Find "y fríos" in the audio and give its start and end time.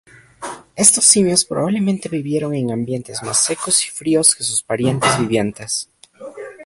3.85-4.33